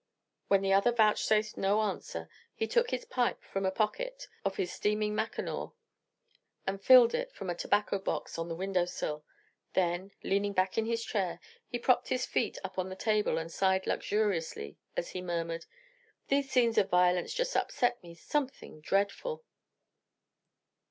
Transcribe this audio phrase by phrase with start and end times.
[0.47, 4.73] When the other vouchsafed no answer, he took his pipe from a pocket of his
[4.73, 5.73] steaming mackinaw,
[6.65, 9.23] and filled it from a tobacco box on the window sill;
[9.73, 13.51] then, leaning back in his chair, he propped his feet up on the table and
[13.51, 15.67] sighed luxuriously, as he murmured:
[16.29, 19.45] "These scenes of violence just upset me something dreadful!"